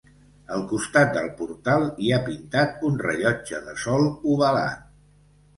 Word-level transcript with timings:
Al 0.53 0.63
costat 0.71 1.11
del 1.17 1.27
portal 1.41 1.85
hi 2.05 2.09
ha 2.11 2.19
pintat 2.29 2.83
un 2.91 2.97
rellotge 3.05 3.63
de 3.69 3.79
sol 3.85 4.07
ovalat. 4.33 4.93